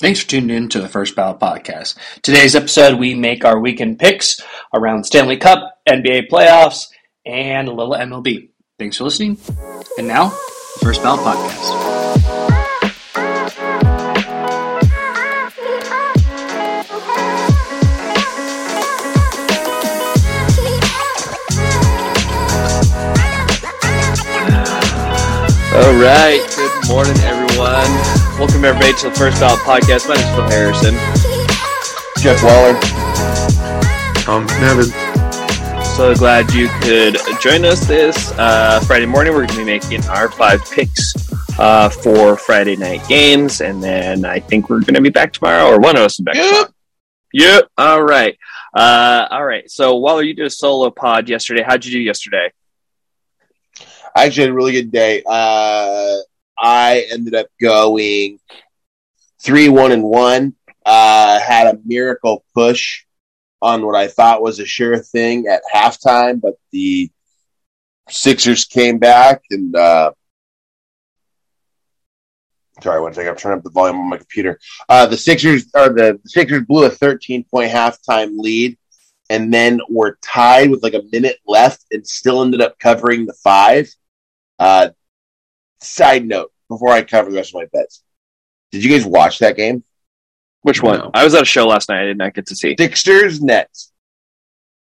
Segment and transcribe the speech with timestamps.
[0.00, 1.94] Thanks for tuning in to the First Ballot Podcast.
[2.22, 4.40] Today's episode, we make our weekend picks
[4.72, 6.86] around Stanley Cup, NBA playoffs,
[7.26, 8.48] and a little MLB.
[8.78, 9.36] Thanks for listening.
[9.98, 11.90] And now, the First Ballot Podcast.
[25.76, 26.40] All right.
[26.56, 27.39] Good morning, everyone.
[27.60, 30.08] Welcome everybody to the First Ballot Podcast.
[30.08, 30.94] My name is Phil Harrison.
[32.22, 32.74] Jeff Waller.
[34.26, 34.86] Um, Nevin.
[35.94, 39.34] So glad you could join us this uh, Friday morning.
[39.34, 41.12] We're going to be making our five picks
[41.58, 45.66] uh, for Friday night games, and then I think we're going to be back tomorrow,
[45.66, 46.72] or one of us is back tomorrow.
[47.34, 47.68] Yep.
[47.76, 48.38] All right.
[48.72, 49.70] Uh, all right.
[49.70, 51.62] So Waller, you did a solo pod yesterday.
[51.62, 52.52] How'd you do yesterday?
[54.16, 55.22] I actually had a really good day.
[55.26, 56.20] Uh,
[56.60, 58.38] I ended up going
[59.40, 60.54] three, one, and one.
[60.84, 63.04] Uh, had a miracle push
[63.62, 67.10] on what I thought was a sure thing at halftime, but the
[68.08, 69.74] Sixers came back and.
[69.74, 70.12] Uh,
[72.82, 73.30] sorry, one second.
[73.30, 74.58] I'm turning up the volume on my computer.
[74.88, 78.76] Uh, the Sixers or the, the Sixers blew a 13 point halftime lead
[79.28, 83.34] and then were tied with like a minute left and still ended up covering the
[83.34, 83.88] five.
[84.58, 84.90] Uh,
[85.82, 88.02] side note before I cover the rest of my bets,
[88.72, 89.84] did you guys watch that game?
[90.62, 90.98] Which one?
[90.98, 91.10] No.
[91.14, 92.02] I was at a show last night.
[92.02, 92.76] I did not get to see.
[92.78, 93.92] Sixers Nets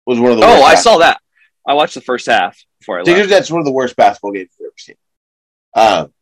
[0.07, 1.21] was one of the Oh, I saw that.
[1.67, 3.09] I watched the first half before I left.
[3.09, 4.97] Sixers Nets one of the worst basketball games I've ever seen.
[5.75, 6.13] Um,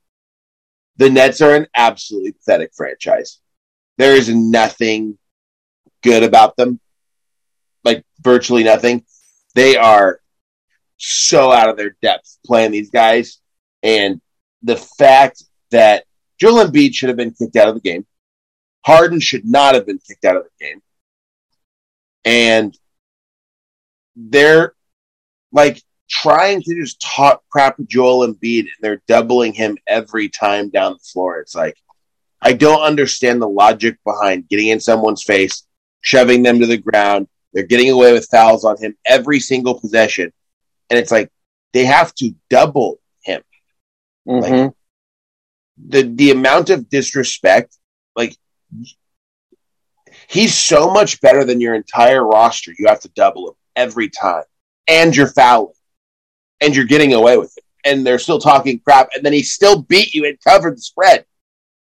[0.97, 3.39] the Nets are an absolutely pathetic franchise.
[3.99, 5.19] There is nothing
[6.03, 6.81] good about them,
[7.85, 9.05] like virtually nothing.
[9.55, 10.21] They are
[10.99, 13.39] so out of their depth playing these guys,
[13.83, 14.21] and
[14.67, 16.05] the fact that
[16.39, 18.05] Joel Embiid should have been kicked out of the game,
[18.85, 20.83] Harden should not have been kicked out of the game,
[22.25, 22.77] and
[24.17, 24.75] they're
[25.53, 30.71] like trying to just talk crap with Joel Embiid and they're doubling him every time
[30.71, 31.41] down the floor.
[31.41, 31.77] It's like,
[32.41, 35.67] I don't understand the logic behind getting in someone's face,
[36.01, 37.29] shoving them to the ground.
[37.53, 40.33] They're getting away with fouls on him every single possession.
[40.91, 41.31] And it's like,
[41.73, 42.99] they have to double
[44.27, 44.43] him.
[44.43, 44.75] Mhm.
[45.89, 47.77] The, the amount of disrespect,
[48.15, 48.37] like,
[50.29, 52.73] he's so much better than your entire roster.
[52.79, 54.45] You have to double him every time.
[54.89, 55.75] And you're fouling.
[56.61, 57.65] And you're getting away with it.
[57.85, 59.11] And they're still talking crap.
[59.15, 61.25] And then he still beat you and covered the spread.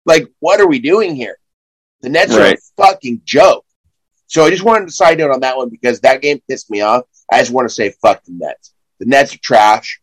[0.06, 1.38] Like, what are we doing here?
[2.02, 3.66] The Nets are a fucking joke.
[4.28, 6.81] So I just wanted to side note on that one because that game pissed me
[6.81, 7.04] off.
[7.31, 8.74] I just want to say fuck the Nets.
[9.00, 10.02] The Nets are trash.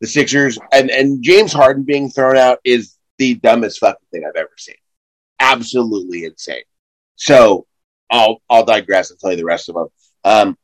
[0.00, 4.36] The Sixers and, and James Harden being thrown out is the dumbest fucking thing I've
[4.36, 4.76] ever seen.
[5.38, 6.62] Absolutely insane.
[7.16, 7.66] So
[8.10, 9.88] I'll I'll digress and tell you the rest of them.
[10.24, 10.58] Um,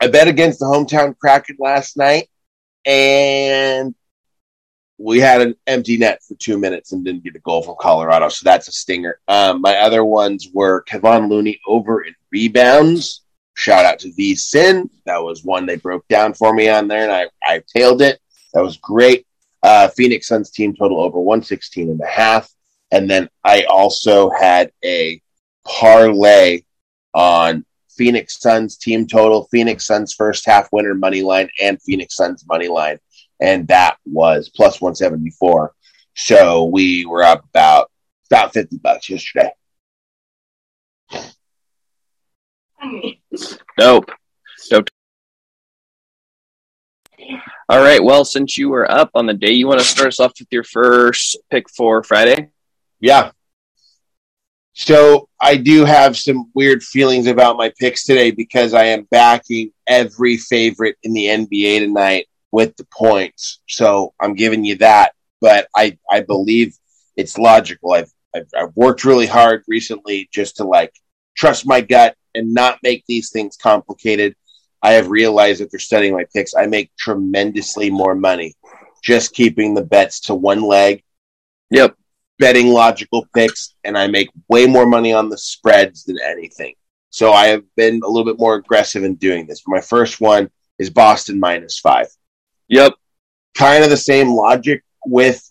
[0.00, 2.28] I bet against the hometown Kraken last night,
[2.86, 3.94] and
[4.98, 8.28] we had an empty net for two minutes and didn't get a goal from Colorado,
[8.28, 9.20] so that's a stinger.
[9.28, 13.22] Um, my other ones were Kevon Looney over in rebounds.
[13.54, 14.88] Shout out to VSiN.
[15.06, 18.20] That was one they broke down for me on there, and I, I tailed it.
[18.54, 19.26] That was great.
[19.62, 22.48] Uh, Phoenix Suns team total over 116 and a half.
[22.90, 25.20] And then I also had a
[25.66, 26.62] parlay
[27.12, 32.44] on Phoenix Suns team total, Phoenix Suns first half winner money line, and Phoenix Suns
[32.48, 32.98] money line.
[33.40, 35.72] And that was plus 174.
[36.14, 37.90] So we were up about
[38.30, 39.50] about 50 bucks yesterday.
[43.78, 44.10] Dope.
[44.70, 44.88] Dope.
[47.68, 48.02] All right.
[48.02, 50.48] Well, since you were up on the day, you want to start us off with
[50.50, 52.50] your first pick for Friday?
[53.00, 53.32] Yeah.
[54.72, 59.72] So I do have some weird feelings about my picks today because I am backing
[59.88, 63.60] every favorite in the NBA tonight with the points.
[63.68, 66.76] So I'm giving you that, but I I believe
[67.16, 67.92] it's logical.
[67.92, 70.92] I've I've, I've worked really hard recently just to like
[71.36, 74.36] trust my gut and not make these things complicated.
[74.82, 76.54] I have realized that they're studying my picks.
[76.54, 78.54] I make tremendously more money
[79.02, 81.02] just keeping the bets to one leg
[81.70, 81.96] Yep.
[82.38, 86.74] betting logical picks, and I make way more money on the spreads than anything.
[87.10, 89.62] So I have been a little bit more aggressive in doing this.
[89.66, 92.06] My first one is Boston minus five.
[92.68, 92.94] Yep.
[93.56, 95.50] Kind of the same logic with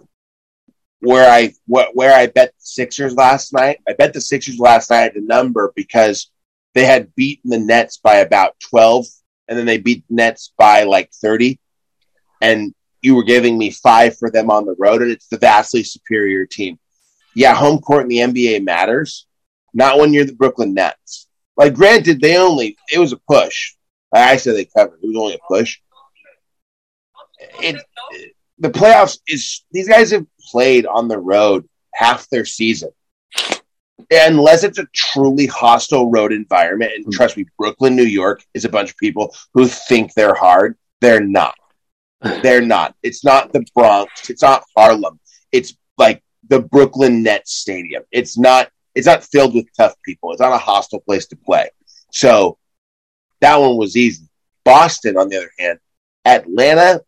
[1.00, 3.80] where I what where I bet the Sixers last night.
[3.88, 6.32] I bet the Sixers last night at a number because
[6.74, 9.06] they had beaten the Nets by about twelve,
[9.48, 11.60] and then they beat the Nets by like thirty.
[12.42, 15.84] And you were giving me five for them on the road, and it's the vastly
[15.84, 16.80] superior team.
[17.36, 19.28] yeah, home court in the NBA matters.
[19.74, 21.28] Not when you're the Brooklyn Nets.
[21.56, 23.76] Like, granted, they only it was a push.
[24.14, 25.00] I said they covered.
[25.02, 25.80] It was only a push.
[27.62, 27.76] It,
[28.60, 32.90] the playoffs is these guys have played on the road half their season.
[34.10, 37.12] Unless it's a truly hostile road environment, and hmm.
[37.12, 40.78] trust me, Brooklyn, New York is a bunch of people who think they're hard.
[41.02, 41.56] They're not.
[42.42, 42.96] They're not.
[43.04, 44.30] It's not the Bronx.
[44.30, 45.20] It's not Harlem.
[45.52, 48.04] It's like the Brooklyn Nets Stadium.
[48.12, 48.70] It's not.
[48.96, 50.32] It's not filled with tough people.
[50.32, 51.70] It's not a hostile place to play.
[52.12, 52.58] So
[53.42, 54.28] that one was easy.
[54.66, 55.80] Boston, on the other hand,
[56.26, 57.02] Atlanta.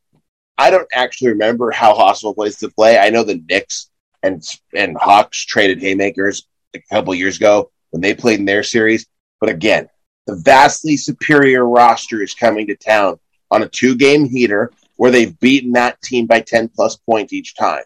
[0.60, 3.00] I don't actually remember how hostile a place to play.
[3.00, 3.90] I know the Knicks
[4.22, 4.44] and
[4.76, 9.08] and Hawks traded haymakers a couple years ago when they played in their series.
[9.40, 9.90] But again,
[10.28, 13.20] the vastly superior roster is coming to town
[13.52, 17.56] on a two game heater where they've beaten that team by 10 plus points each
[17.56, 17.84] time.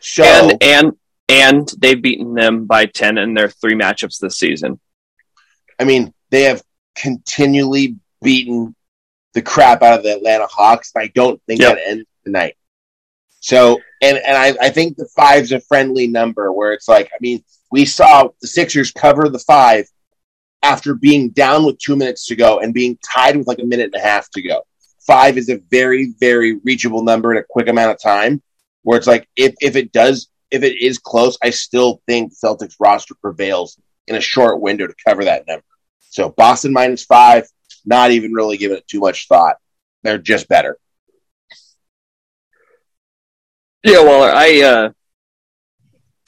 [0.00, 0.92] So, and and
[1.28, 4.80] and they've beaten them by ten in their three matchups this season.
[5.78, 6.62] I mean, they have
[6.96, 8.74] continually beaten
[9.34, 10.92] the crap out of the Atlanta Hawks.
[10.96, 11.74] I don't think Yep.
[11.76, 12.56] that ends tonight.
[13.40, 17.18] So, and and I, I think the five's a friendly number where it's like, I
[17.20, 19.86] mean, we saw the Sixers cover the five
[20.62, 23.90] after being down with two minutes to go and being tied with like a minute
[23.92, 24.62] and a half to go.
[25.06, 28.42] Five is a very, very reachable number in a quick amount of time.
[28.82, 32.76] Where it's like, if if it does, if it is close, I still think Celtics
[32.80, 35.64] roster prevails in a short window to cover that number.
[36.00, 37.46] So Boston minus five,
[37.84, 39.56] not even really giving it too much thought.
[40.02, 40.78] They're just better.
[43.82, 44.90] Yeah, well, I uh,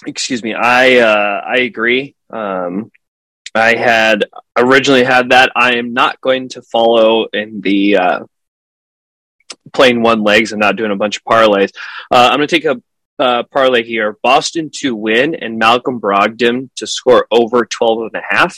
[0.07, 2.15] excuse me, I uh, I agree.
[2.31, 2.91] Um,
[3.55, 4.25] I had
[4.57, 5.53] originally had that.
[5.55, 8.21] I am not going to follow in the uh,
[9.73, 11.71] playing one legs and not doing a bunch of parlays.
[12.11, 12.65] Uh, I'm going to take
[13.19, 18.35] a parlay here: Boston to win and Malcolm Brogdon to score over 12 and a
[18.35, 18.57] half.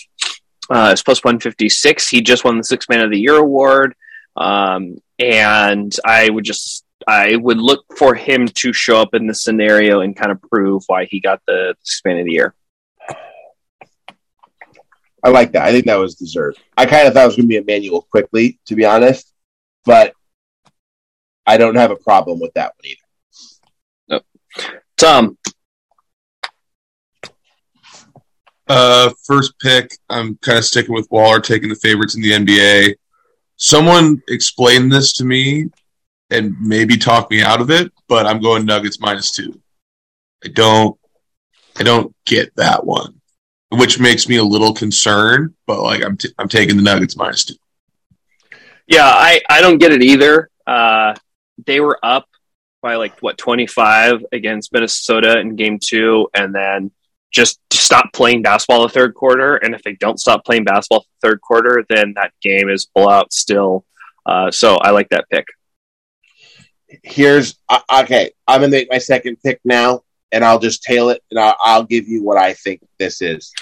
[0.71, 2.09] Uh, it's plus 156.
[2.09, 3.95] He just won the Six Man of the Year award,
[4.37, 9.35] um, and I would just I would look for him to show up in the
[9.35, 12.55] scenario and kind of prove why he got the Six Man of the Year.
[15.23, 15.63] I like that.
[15.63, 16.59] I think that was deserved.
[16.77, 19.33] I kind of thought it was going to be Immanuel Quickley, to be honest,
[19.85, 20.13] but
[21.47, 23.01] I don't have a problem with that one either.
[24.09, 24.25] Nope.
[24.97, 25.39] Tom,
[28.67, 32.95] Uh, first pick, I'm kind of sticking with Waller, taking the favorites in the NBA.
[33.57, 35.67] Someone explain this to me
[36.31, 39.61] and maybe talk me out of it, but I'm going Nuggets minus two.
[40.45, 40.99] I don't,
[41.77, 43.21] I don't get that one,
[43.71, 45.55] which makes me a little concerned.
[45.67, 47.55] But like, I'm t- I'm taking the Nuggets minus two.
[48.87, 50.51] yeah, I I don't get it either.
[50.67, 51.15] Uh,
[51.67, 52.29] they were up
[52.83, 56.91] by like what 25 against Minnesota in Game Two, and then
[57.31, 59.57] just stop playing basketball the third quarter.
[59.57, 63.33] And if they don't stop playing basketball the third quarter, then that game is blowout
[63.33, 63.85] still.
[64.25, 65.47] Uh, so I like that pick.
[67.03, 68.33] Here's uh, okay.
[68.47, 70.03] I'm to make my second pick now,
[70.33, 73.53] and I'll just tail it, and I'll, I'll give you what I think this is.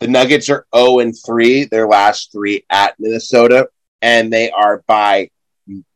[0.00, 3.68] The Nuggets are 0 and 3, their last three at Minnesota,
[4.00, 5.30] and they are by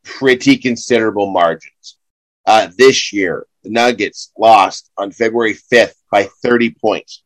[0.03, 1.97] pretty considerable margins.
[2.45, 7.23] Uh, this year, the Nuggets lost on February 5th by 30 points,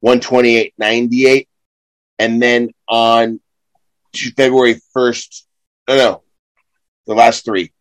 [0.00, 1.48] 128 98.
[2.18, 3.40] And then on
[4.14, 5.42] February 1st,
[5.88, 6.22] no, no,
[7.06, 7.72] the last three,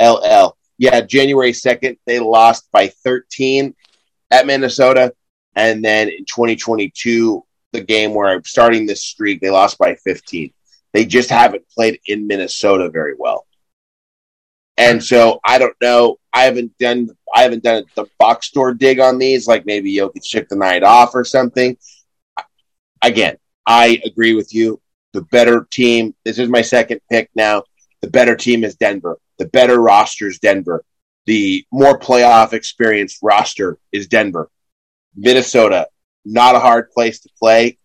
[0.00, 0.56] LL.
[0.78, 3.74] Yeah, January 2nd, they lost by 13
[4.30, 5.14] at Minnesota.
[5.54, 10.52] And then in 2022, the game where I'm starting this streak, they lost by 15.
[10.92, 13.46] They just haven't played in Minnesota very well.
[14.76, 16.18] And so I don't know.
[16.32, 20.28] I haven't done I haven't done the box score dig on these, like maybe Jokic
[20.30, 21.76] took the night off or something.
[23.02, 23.36] Again,
[23.66, 24.80] I agree with you.
[25.12, 27.64] The better team, this is my second pick now.
[28.02, 29.18] The better team is Denver.
[29.38, 30.84] The better roster is Denver.
[31.26, 34.50] The more playoff experienced roster is Denver.
[35.16, 35.88] Minnesota,
[36.24, 37.78] not a hard place to play.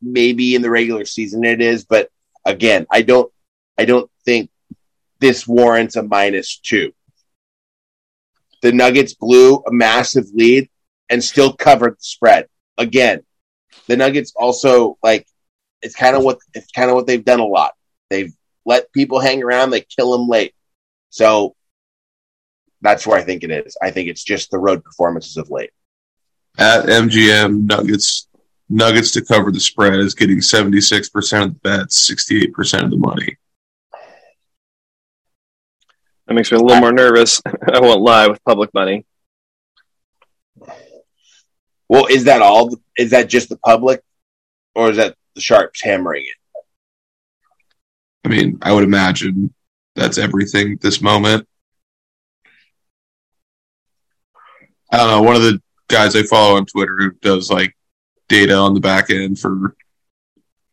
[0.00, 2.10] Maybe in the regular season it is, but
[2.44, 3.32] again, I don't
[3.78, 4.50] I don't think
[5.18, 6.92] this warrants a minus two.
[8.62, 10.68] The Nuggets blew a massive lead
[11.08, 12.48] and still covered the spread.
[12.76, 13.22] Again,
[13.86, 15.26] the Nuggets also like
[15.82, 17.72] it's kind of what it's kind of what they've done a lot.
[18.10, 18.32] They've
[18.66, 20.54] let people hang around, they kill them late.
[21.14, 21.54] So
[22.80, 23.76] that's where I think it is.
[23.80, 25.70] I think it's just the road performances of late.
[26.58, 28.26] At MGM, Nuggets
[28.68, 33.36] Nuggets to cover the spread is getting 76% of the bets, 68% of the money.
[36.26, 37.40] That makes me a little more nervous.
[37.72, 39.06] I won't lie with public money.
[41.88, 42.74] Well, is that all?
[42.98, 44.02] Is that just the public,
[44.74, 46.64] or is that the sharps hammering it?
[48.24, 49.54] I mean, I would imagine
[49.94, 51.46] that's everything this moment.
[54.90, 55.22] I don't know.
[55.22, 57.76] One of the guys I follow on Twitter who does like
[58.28, 59.74] data on the back end for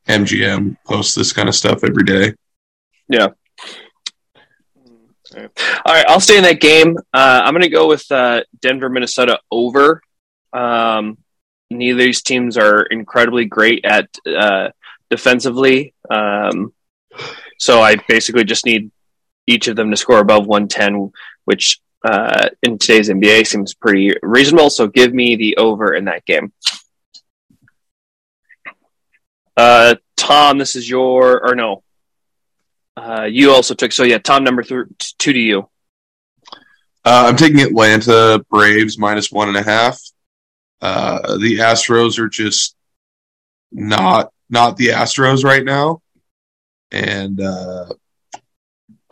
[0.08, 2.34] MGM posts this kind of stuff every day.
[3.08, 3.30] Yeah.
[5.34, 6.98] All right, I'll stay in that game.
[7.14, 10.02] Uh, I'm going to go with uh, Denver, Minnesota over.
[10.52, 11.18] Um,
[11.70, 14.70] neither of these teams are incredibly great at uh,
[15.10, 15.94] defensively.
[16.10, 16.74] Um,
[17.58, 18.92] so I basically just need
[19.48, 21.12] each of them to score above 110,
[21.46, 24.70] which uh, in today's NBA seems pretty reasonable.
[24.70, 26.52] So give me the over in that game.
[29.56, 31.84] Uh, Tom, this is your or no?
[32.98, 34.18] Uh, you also took so yeah.
[34.18, 35.70] Tom, number th- two to you.
[37.04, 40.00] Uh, I'm taking Atlanta Braves minus one and a half.
[40.82, 42.76] Uh, the Astros are just
[43.72, 46.02] not not the Astros right now,
[46.92, 47.86] and uh,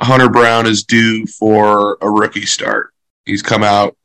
[0.01, 2.93] Hunter Brown is due for a rookie start.
[3.25, 3.97] He's come out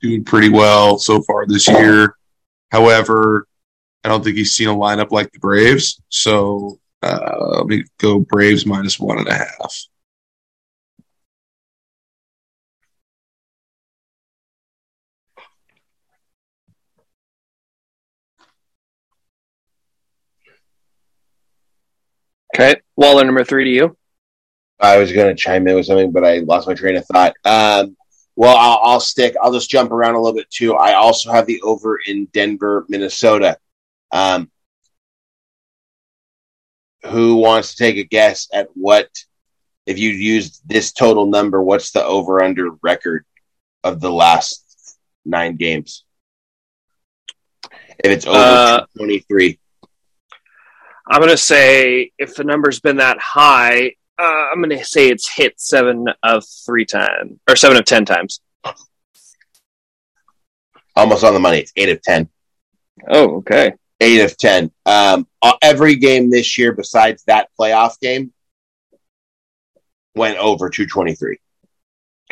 [0.00, 2.16] doing pretty well so far this year.
[2.70, 3.48] However,
[4.04, 6.00] I don't think he's seen a lineup like the Braves.
[6.08, 9.76] So uh, let me go Braves minus one and a half.
[22.54, 23.96] Okay, Waller number three to you.
[24.80, 27.34] I was going to chime in with something, but I lost my train of thought.
[27.44, 27.96] Um,
[28.36, 29.36] well, I'll, I'll, stick.
[29.40, 30.74] I'll just jump around a little bit too.
[30.74, 33.58] I also have the over in Denver, Minnesota.
[34.10, 34.50] Um,
[37.06, 39.08] who wants to take a guess at what,
[39.86, 43.24] if you used this total number, what's the over under record
[43.82, 46.04] of the last nine games?
[47.98, 49.58] If it's over uh, 23.
[51.06, 55.08] I'm going to say if the number's been that high, uh, I'm going to say
[55.08, 58.40] it's hit seven of three times or seven of ten times.
[60.96, 61.58] Almost on the money.
[61.58, 62.28] It's eight of ten.
[63.08, 63.74] Oh, okay.
[64.00, 64.70] Eight of ten.
[64.86, 68.32] Um, uh, every game this year, besides that playoff game,
[70.14, 71.38] went over two twenty three.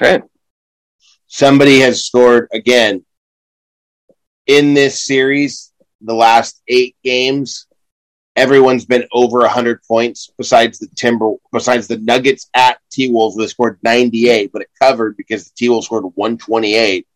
[0.00, 0.24] Okay.
[1.26, 3.04] Somebody has scored again
[4.46, 5.72] in this series.
[6.00, 7.66] The last eight games,
[8.36, 13.78] everyone's been over 100 points besides the Timber besides the Nuggets at T-Wolves they scored
[13.82, 17.06] 98 but it covered because the T-Wolves scored 128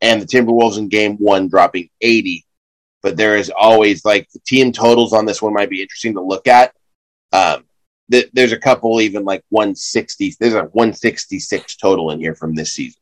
[0.00, 2.44] and the Timberwolves in game 1 dropping 80
[3.02, 6.20] but there is always like the team totals on this one might be interesting to
[6.20, 6.74] look at.
[7.32, 7.64] Um,
[8.10, 12.74] th- there's a couple even like 160 there's a 166 total in here from this
[12.74, 13.00] season.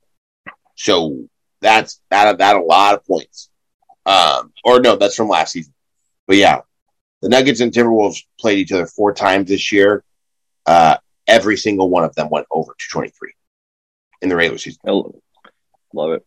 [0.76, 1.28] So
[1.60, 3.50] that's that that a lot of points.
[4.06, 5.74] Um, or no that's from last season.
[6.26, 6.60] But yeah
[7.22, 10.04] the Nuggets and Timberwolves played each other four times this year.
[10.66, 10.96] Uh,
[11.26, 13.32] every single one of them went over to 23
[14.22, 14.80] in the regular season.
[14.86, 15.52] I love it.
[15.92, 16.26] Love it.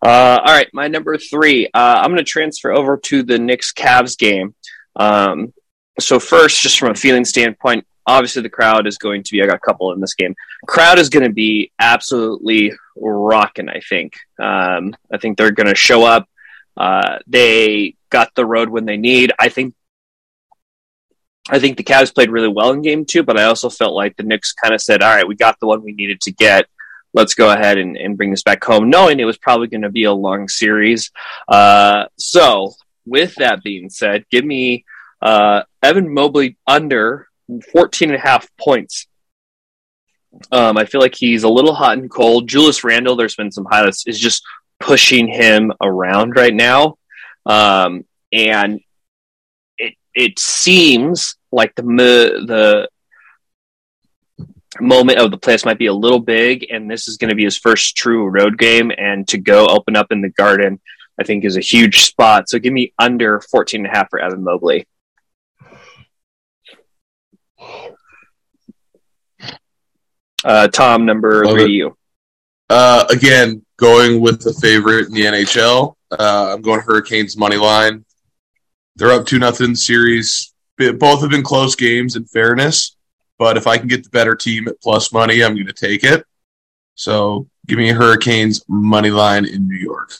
[0.00, 1.66] Uh, all right, my number three.
[1.66, 4.54] Uh, I'm going to transfer over to the Knicks Cavs game.
[4.96, 5.52] Um,
[5.98, 9.42] so first, just from a feeling standpoint, obviously the crowd is going to be.
[9.42, 10.34] I got a couple in this game.
[10.66, 13.68] Crowd is going to be absolutely rocking.
[13.68, 14.14] I think.
[14.38, 16.28] Um, I think they're going to show up.
[16.76, 19.32] Uh, they got the road when they need.
[19.38, 19.74] I think
[21.48, 24.16] I think the Cavs played really well in game two, but I also felt like
[24.16, 26.66] the Knicks kind of said, all right, we got the one we needed to get.
[27.14, 29.88] Let's go ahead and, and bring this back home, knowing it was probably going to
[29.88, 31.10] be a long series.
[31.48, 32.74] Uh, so,
[33.06, 34.84] with that being said, give me
[35.22, 37.28] uh, Evan Mobley under
[37.72, 39.06] 14 and a half points.
[40.52, 42.46] Um, I feel like he's a little hot and cold.
[42.46, 44.44] Julius Randle, there's been some highlights, is just
[44.78, 46.98] pushing him around right now.
[47.46, 48.80] Um, and
[49.78, 52.88] it, it seems like the the
[54.80, 57.44] moment of the place might be a little big, and this is going to be
[57.44, 58.92] his first true road game.
[58.96, 60.80] And to go open up in the Garden,
[61.18, 62.48] I think is a huge spot.
[62.48, 64.86] So give me under 14 and a half for Evan Mobley.
[70.44, 71.96] Uh, Tom, number Love three, you.
[72.70, 75.94] Uh, again, going with the favorite in the NHL.
[76.10, 78.04] Uh, I'm going Hurricanes money line.
[78.96, 82.96] They're up two nothing series both have been close games in fairness,
[83.38, 86.04] but if I can get the better team at plus money, I'm going to take
[86.04, 86.24] it.
[86.94, 90.12] So give me Hurricanes money line in New York.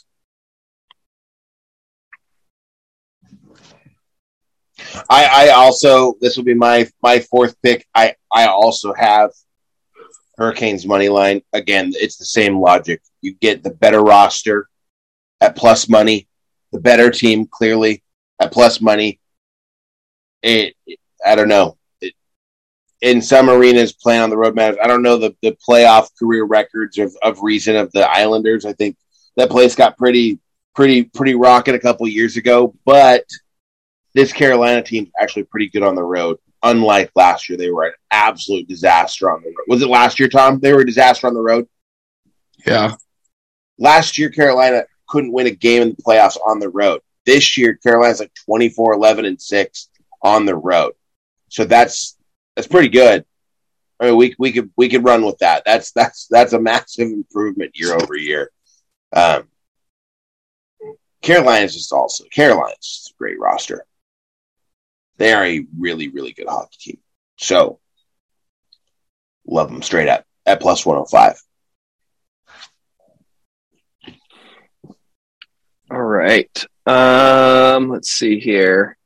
[5.11, 7.87] I, I also this will be my my fourth pick.
[7.95, 9.31] I I also have
[10.37, 11.43] Hurricanes money line.
[11.53, 13.01] Again, it's the same logic.
[13.21, 14.69] You get the better roster
[15.41, 16.29] at plus money.
[16.73, 18.03] the better team clearly
[18.41, 19.21] at plus money.
[20.43, 21.77] It, it I don't know.
[22.01, 22.15] It,
[23.01, 24.79] in some arenas, playing on the road matters.
[24.83, 28.65] I don't know the, the playoff career records of, of recent of the Islanders.
[28.65, 28.97] I think
[29.37, 30.39] that place got pretty
[30.75, 33.25] pretty pretty rocking a couple years ago, but
[34.15, 36.39] this Carolina team's actually pretty good on the road.
[36.63, 39.65] Unlike last year, they were an absolute disaster on the road.
[39.69, 40.59] Was it last year, Tom?
[40.59, 41.69] They were a disaster on the road.
[42.67, 42.95] Yeah.
[43.79, 47.01] Last year, Carolina couldn't win a game in the playoffs on the road.
[47.27, 49.89] This year, Carolina's like 24, 11, and 6
[50.23, 50.93] on the road.
[51.49, 52.17] So that's
[52.57, 53.25] that's pretty good.
[54.01, 55.63] I mean, we we could we could run with that.
[55.65, 58.51] That's that's that's a massive improvement year over year.
[59.13, 59.49] Um,
[61.23, 63.85] Carolina's just also Carolina's a great roster.
[65.17, 66.99] They are a really really good hockey team.
[67.39, 67.81] So
[69.47, 71.43] love them straight up at plus one hundred oh five.
[75.91, 76.67] All right.
[76.85, 78.98] Um, let's see here.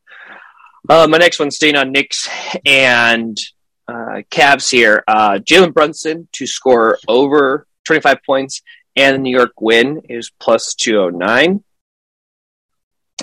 [0.89, 2.29] Uh, my next one, staying on Knicks
[2.67, 3.39] and
[3.87, 5.05] uh, Cavs here.
[5.07, 8.63] Uh, Jalen Brunson to score over 25 points
[8.97, 11.63] and the New York win is plus 209.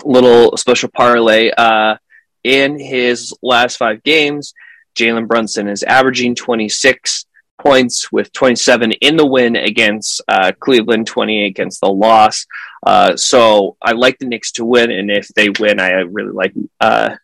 [0.03, 1.51] Little special parlay.
[1.51, 1.97] Uh,
[2.43, 4.53] in his last five games,
[4.95, 7.25] Jalen Brunson is averaging 26
[7.61, 12.45] points with 27 in the win against uh, Cleveland, 28 against the loss.
[12.85, 16.53] Uh, so I like the Knicks to win, and if they win, I really like
[16.79, 17.15] uh,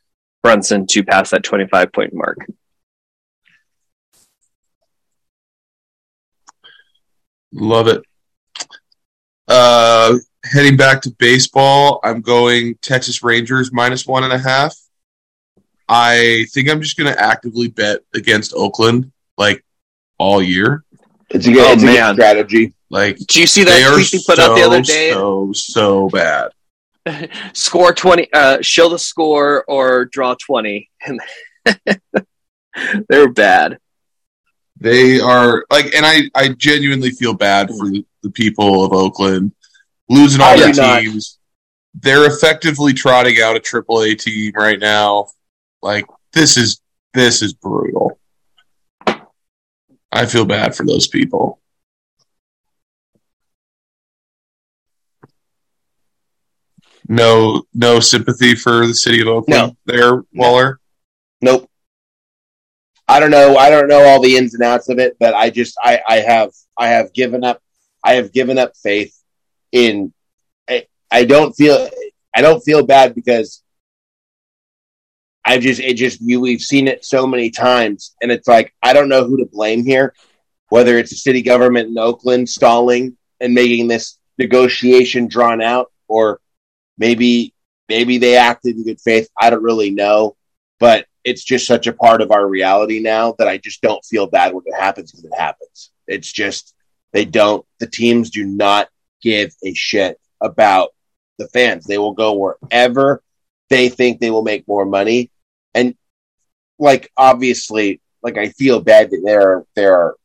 [0.45, 2.37] Brunson to pass that 25 point mark.
[7.51, 8.03] Love it.
[9.47, 14.75] Uh, heading back to baseball, I'm going Texas Rangers minus one and a half.
[15.89, 19.65] I think I'm just going to actively bet against Oakland like
[20.19, 20.83] all year.
[21.31, 22.73] It's a good, Oh, it's a good strategy.
[22.91, 25.11] Like Do you see they that are tweet he put out the other day?
[25.11, 26.51] so so bad.
[27.53, 31.19] score 20 uh show the score or draw 20 and
[33.09, 33.77] they're bad
[34.79, 39.53] They are like, and I I genuinely feel bad for the, people of Oakland
[40.09, 40.99] losing all their do not.
[41.01, 41.37] teams.
[41.93, 45.27] They're effectively trotting out a triple A team right now.
[45.81, 46.81] Like this is
[47.13, 48.19] this is brutal.
[50.11, 51.59] I feel bad for those people.
[57.07, 59.77] No, no sympathy for the city of Oakland.
[59.85, 60.79] There, Waller.
[61.41, 61.69] Nope.
[63.07, 63.55] I don't know.
[63.57, 66.15] I don't know all the ins and outs of it, but I just I, I
[66.17, 67.61] have I have given up
[68.03, 69.15] I have given up faith
[69.71, 70.11] in
[70.67, 71.87] I, I don't feel
[72.35, 73.61] I don't feel bad because
[75.45, 78.93] I just it just you we've seen it so many times and it's like I
[78.93, 80.15] don't know who to blame here,
[80.69, 86.39] whether it's the city government in Oakland stalling and making this negotiation drawn out or
[86.97, 87.53] maybe
[87.89, 89.29] maybe they acted in good faith.
[89.39, 90.35] I don't really know,
[90.79, 94.27] but it's just such a part of our reality now that I just don't feel
[94.27, 95.91] bad when it happens because it happens.
[96.07, 96.75] It's just
[97.13, 97.65] they don't.
[97.79, 98.89] The teams do not
[99.21, 100.89] give a shit about
[101.37, 101.85] the fans.
[101.85, 103.21] They will go wherever
[103.69, 105.31] they think they will make more money,
[105.73, 105.95] and
[106.77, 110.15] like obviously, like I feel bad that there are there are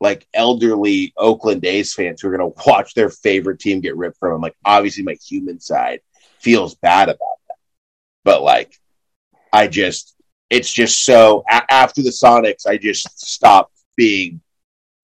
[0.00, 4.18] like elderly Oakland A's fans who are going to watch their favorite team get ripped
[4.18, 4.40] from them.
[4.40, 6.00] Like obviously, my human side
[6.40, 7.56] feels bad about that,
[8.24, 8.74] but like
[9.52, 10.16] I just
[10.50, 14.40] it's just so a- after the Sonics, I just stopped being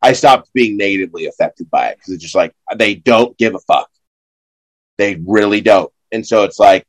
[0.03, 3.61] I stopped being negatively affected by it because it's just like they don't give a
[3.61, 3.91] fuck.
[4.99, 5.93] They really don't.
[6.13, 6.87] And so it's like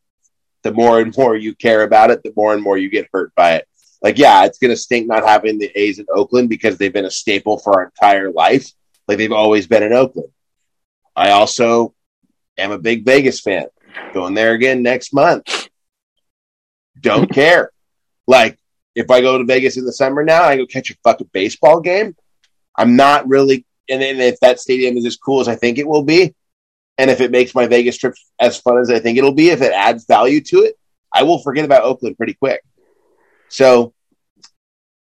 [0.64, 3.34] the more and more you care about it, the more and more you get hurt
[3.36, 3.68] by it.
[4.02, 7.12] Like, yeah, it's gonna stink not having the A's in Oakland because they've been a
[7.12, 8.72] staple for our entire life.
[9.08, 10.30] Like they've always been in Oakland.
[11.16, 11.96] I also
[12.58, 13.68] am a big Vegas fan.
[14.14, 15.70] Going there again next month.
[17.00, 17.72] Don't care.
[18.28, 18.58] Like,
[18.96, 21.80] if I go to Vegas in the summer now, I go catch a fucking baseball
[21.80, 22.16] game.
[22.76, 25.88] I'm not really, and then if that stadium is as cool as I think it
[25.88, 26.34] will be,
[26.98, 29.62] and if it makes my Vegas trip as fun as I think it'll be, if
[29.62, 30.76] it adds value to it,
[31.14, 32.64] I will forget about Oakland pretty quick.
[33.50, 33.94] So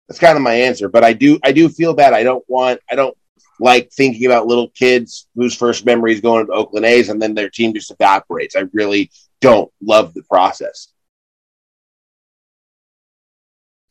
[0.07, 0.89] that's kind of my answer.
[0.89, 2.13] But I do, I do feel bad.
[2.13, 3.17] I don't want, I don't
[3.59, 7.33] like thinking about little kids whose first memory is going to Oakland A's and then
[7.33, 8.55] their team just evaporates.
[8.55, 10.89] I really don't love the process.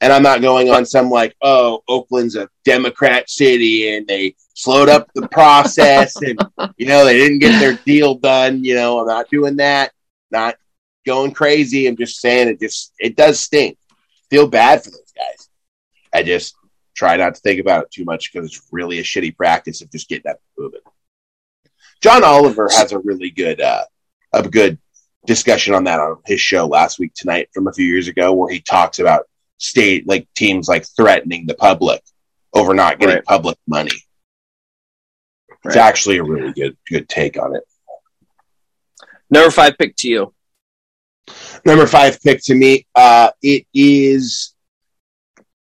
[0.01, 4.89] And I'm not going on some like, oh, Oakland's a Democrat city and they slowed
[4.89, 6.39] up the process and,
[6.77, 8.63] you know, they didn't get their deal done.
[8.63, 9.93] You know, I'm not doing that.
[10.31, 10.57] Not
[11.07, 11.87] going crazy.
[11.87, 13.79] I'm just saying it just, it does stink.
[14.29, 15.49] Feel bad for those guys.
[16.13, 16.55] I just
[16.97, 19.91] try not to think about it too much because it's really a shitty practice of
[19.93, 20.81] just getting up and moving.
[22.03, 23.85] John Oliver has a really good, uh,
[24.33, 24.79] a good
[25.27, 28.51] discussion on that on his show last week tonight from a few years ago, where
[28.53, 29.27] he talks about
[29.59, 32.03] state like teams like threatening the public
[32.53, 33.25] over not getting Right.
[33.25, 33.91] public money.
[35.65, 37.65] It's actually a really good good take on it.
[39.31, 40.35] Number five pick to you.
[41.65, 44.55] Number five pick to me, uh, it is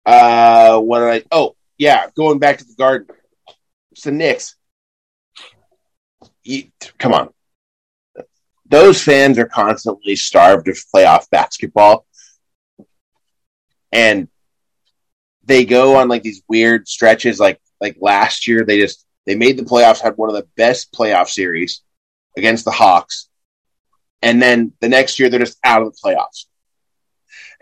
[0.06, 3.08] uh what did I oh yeah, going back to the garden.
[3.92, 4.56] It's the Knicks.
[6.98, 7.30] Come on.
[8.66, 12.06] Those fans are constantly starved of playoff basketball.
[13.92, 14.28] And
[15.44, 19.58] they go on like these weird stretches like like last year they just they made
[19.58, 21.82] the playoffs, had one of the best playoff series
[22.38, 23.30] against the Hawks.
[24.22, 26.46] And then the next year they're just out of the playoffs.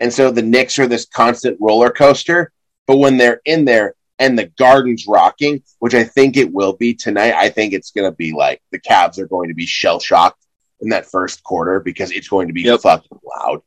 [0.00, 2.52] And so the Knicks are this constant roller coaster,
[2.86, 6.94] but when they're in there and the garden's rocking, which I think it will be
[6.94, 10.00] tonight, I think it's going to be like the Cavs are going to be shell
[10.00, 10.44] shocked
[10.80, 12.80] in that first quarter because it's going to be Yep.
[12.80, 13.62] fucking loud.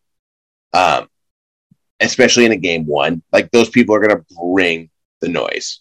[0.73, 1.07] Um,
[2.01, 4.89] especially in a game one, like those people are going to bring
[5.21, 5.79] the noise.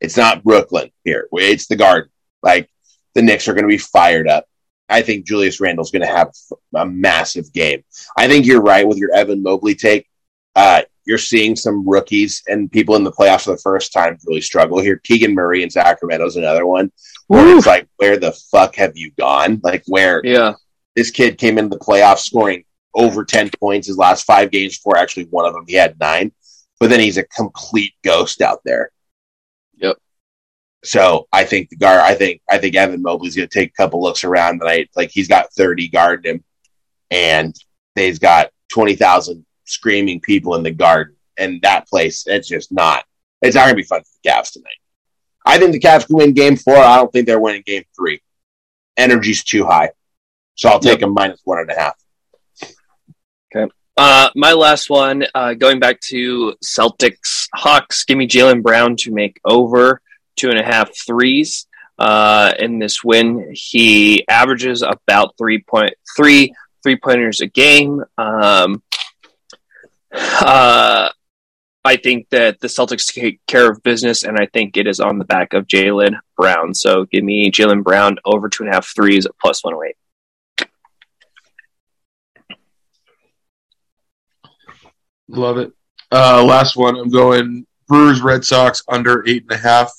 [0.00, 2.10] It's not Brooklyn here; it's the Garden.
[2.42, 2.68] Like
[3.14, 4.46] the Knicks are going to be fired up.
[4.92, 6.30] I think Julius Randle's going to have
[6.74, 7.82] a massive game.
[8.16, 10.06] I think you're right with your Evan Mobley take.
[10.54, 14.40] Uh, you're seeing some rookies and people in the playoffs for the first time really
[14.40, 14.98] struggle here.
[15.02, 16.92] Keegan Murray in Sacramento is another one
[17.26, 19.60] where it's like, where the fuck have you gone?
[19.64, 20.52] Like, where Yeah.
[20.94, 24.98] this kid came into the playoffs scoring over 10 points his last five games for
[24.98, 26.30] actually one of them he had nine
[26.78, 28.92] but then he's a complete ghost out there Yep.
[30.84, 33.82] So i think the guard i think i think evan mobley's going to take a
[33.82, 34.90] couple looks around tonight.
[34.96, 36.44] Like he's got 30 guarding him.
[37.10, 37.54] And
[37.94, 42.26] they've got 20000 screaming people in the garden and that place.
[42.26, 43.04] It's just not
[43.42, 44.78] it's not going to be fun for the Cavs tonight.
[45.44, 46.76] I think the Cavs can win game four.
[46.76, 48.22] I don't think they're winning game three.
[48.96, 49.90] Energy's too high.
[50.54, 51.96] So i'll take a minus one and a half.
[53.54, 53.72] Okay.
[53.96, 59.12] Uh, my last one, uh, going back to Celtics Hawks, give me Jaylen Brown to
[59.12, 60.00] make over
[60.36, 61.66] two and a half threes
[61.98, 63.52] uh, in this win.
[63.54, 68.02] He averages about three point three three pointers a game.
[68.18, 68.82] Um,
[70.12, 71.08] uh,
[71.84, 75.18] I think that the Celtics take care of business, and I think it is on
[75.18, 76.74] the back of Jaylen Brown.
[76.74, 79.96] So give me Jaylen Brown over two and a half threes plus one oh eight.
[85.28, 85.72] Love it.
[86.10, 86.96] Uh, last one.
[86.96, 89.92] I'm going Brewers Red Sox under eight and a half.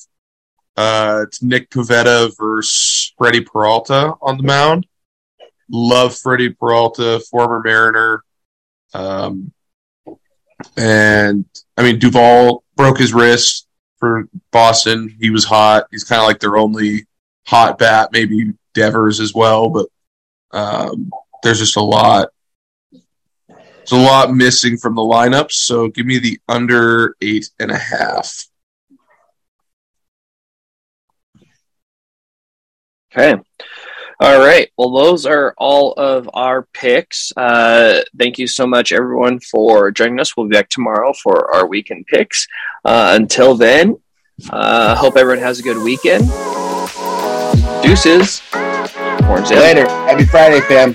[0.75, 4.87] Uh, it's Nick Pivetta versus Freddy Peralta on the mound.
[5.69, 8.23] Love Freddy Peralta, former Mariner.
[8.93, 9.51] Um,
[10.77, 11.45] and
[11.77, 15.15] I mean, Duvall broke his wrist for Boston.
[15.19, 15.87] He was hot.
[15.91, 17.05] He's kind of like their only
[17.45, 19.87] hot bat, maybe Devers as well, but
[20.51, 21.11] um,
[21.43, 22.29] there's just a lot
[22.91, 27.77] there's a lot missing from the lineup, so give me the under eight and a
[27.77, 28.45] half.
[33.15, 33.39] Okay.
[34.19, 34.69] All right.
[34.77, 37.31] Well, those are all of our picks.
[37.35, 40.35] Uh, thank you so much, everyone, for joining us.
[40.35, 42.47] We'll be back tomorrow for our weekend picks.
[42.85, 43.97] Uh, until then,
[44.49, 46.25] uh, hope everyone has a good weekend.
[47.83, 48.41] Deuces.
[49.23, 50.93] Horns later happy friday fam